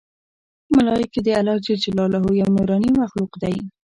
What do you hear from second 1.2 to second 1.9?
د الله ج